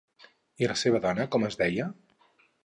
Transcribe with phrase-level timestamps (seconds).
[0.63, 1.91] I la seva dona com es deia?